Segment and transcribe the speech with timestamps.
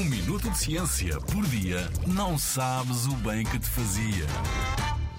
[0.00, 4.24] Um minuto de ciência por dia não sabes o bem que te fazia.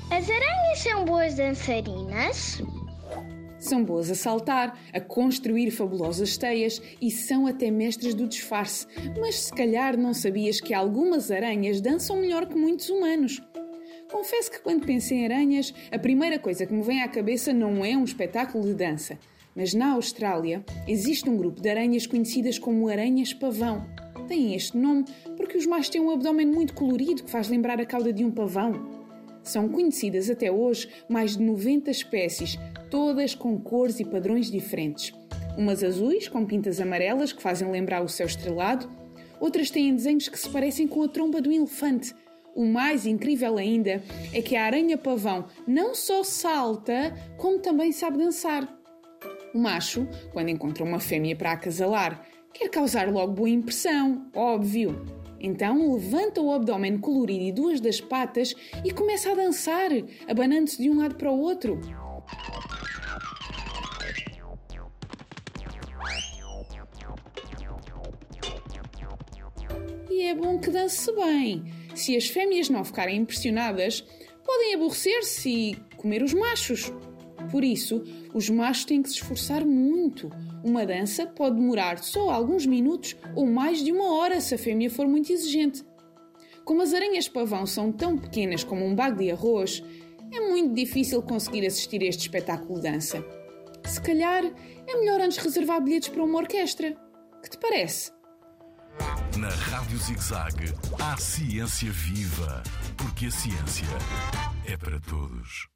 [0.09, 2.63] As aranhas são boas dançarinas?
[3.59, 8.87] São boas a saltar, a construir fabulosas teias e são até mestres do disfarce.
[9.19, 13.39] Mas se calhar não sabias que algumas aranhas dançam melhor que muitos humanos.
[14.11, 17.85] Confesso que quando penso em aranhas, a primeira coisa que me vem à cabeça não
[17.85, 19.19] é um espetáculo de dança.
[19.55, 23.85] Mas na Austrália existe um grupo de aranhas conhecidas como aranhas pavão.
[24.31, 25.03] Têm este nome
[25.35, 28.31] porque os machos têm um abdômen muito colorido que faz lembrar a cauda de um
[28.31, 28.89] pavão.
[29.43, 32.57] São conhecidas até hoje mais de 90 espécies,
[32.89, 35.13] todas com cores e padrões diferentes.
[35.57, 38.89] Umas azuis, com pintas amarelas que fazem lembrar o céu estrelado,
[39.37, 42.15] outras têm desenhos que se parecem com a tromba do elefante.
[42.55, 44.01] O mais incrível ainda
[44.33, 48.79] é que a aranha-pavão não só salta, como também sabe dançar.
[49.53, 55.05] O macho, quando encontra uma fêmea para acasalar, quer causar logo boa impressão, óbvio.
[55.39, 58.53] Então levanta o abdômen colorido e duas das patas
[58.85, 59.89] e começa a dançar,
[60.27, 61.79] abanando-se de um lado para o outro.
[70.09, 71.63] E é bom que dance bem.
[71.95, 74.01] Se as fêmeas não ficarem impressionadas,
[74.45, 76.91] podem aborrecer-se e comer os machos.
[77.51, 78.01] Por isso,
[78.33, 80.31] os machos têm que se esforçar muito.
[80.63, 84.89] Uma dança pode demorar só alguns minutos ou mais de uma hora se a fêmea
[84.89, 85.83] for muito exigente.
[86.63, 89.83] Como as aranhas pavão são tão pequenas como um bago de arroz,
[90.31, 93.23] é muito difícil conseguir assistir a este espetáculo de dança.
[93.83, 94.45] Se calhar
[94.87, 96.95] é melhor antes reservar bilhetes para uma orquestra.
[97.43, 98.11] Que te parece?
[99.37, 102.61] Na Rádio ZigZag, há ciência viva,
[102.95, 103.87] porque a ciência
[104.65, 105.70] é para todos.